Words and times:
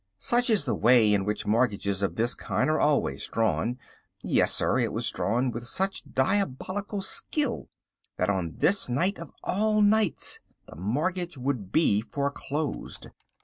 Such 0.17 0.49
is 0.49 0.65
the 0.65 0.73
way 0.73 1.13
in 1.13 1.25
which 1.25 1.45
mortgages 1.45 2.01
of 2.01 2.15
this 2.15 2.33
kind 2.33 2.71
are 2.71 2.79
always 2.79 3.27
drawn. 3.27 3.77
Yes, 4.23 4.51
sir, 4.51 4.79
it 4.79 4.91
was 4.91 5.11
drawn 5.11 5.51
with 5.51 5.67
such 5.67 6.11
diabolical 6.11 7.01
skill 7.03 7.69
that 8.17 8.27
on 8.27 8.55
this 8.57 8.89
night 8.89 9.19
of 9.19 9.29
all 9.43 9.83
nights 9.83 10.39
the 10.67 10.75
mortgage 10.75 11.37
would 11.37 11.71
be 11.71 12.01
foreclosed. 12.01 13.09